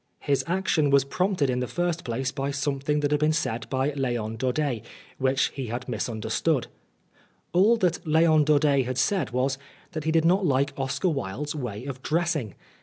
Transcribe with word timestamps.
His 0.21 0.43
action 0.47 0.89
was 0.89 1.03
prompted 1.03 1.47
in 1.51 1.59
the 1.59 1.67
first 1.67 2.03
place 2.03 2.31
by 2.31 2.49
something 2.49 3.01
that 3.01 3.11
had 3.11 3.19
been 3.19 3.31
said 3.31 3.69
by 3.69 3.93
Leon 3.93 4.37
Daudet, 4.37 4.81
which 5.19 5.49
had 5.49 5.85
been 5.85 5.91
misunderstood. 5.91 6.65
All 7.53 7.77
that 7.77 8.03
Leon 8.07 8.45
Daudet 8.45 8.83
had 8.85 8.97
said 8.97 9.29
was, 9.29 9.59
that 9.91 10.05
he 10.05 10.11
did 10.11 10.25
not 10.25 10.43
like 10.43 10.73
Oscar 10.75 11.09
Wilde's 11.09 11.53
way 11.53 11.85
of 11.85 12.01
dressing. 12.01 12.55